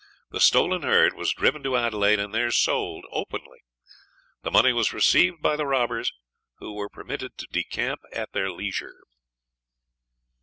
The 0.31 0.39
stolen 0.39 0.81
herd 0.81 1.13
was 1.13 1.31
driven 1.31 1.61
to 1.61 1.77
Adelaide, 1.77 2.17
and 2.19 2.33
there 2.33 2.49
sold 2.49 3.05
openly. 3.11 3.59
The 4.41 4.49
money 4.49 4.73
was 4.73 4.91
received 4.93 5.43
by 5.43 5.55
the 5.55 5.67
robbers, 5.67 6.11
who 6.55 6.73
were 6.73 6.89
permitted 6.89 7.37
to 7.37 7.47
decamp 7.51 7.99
at 8.11 8.31
their 8.33 8.49
leisure. 8.51 8.95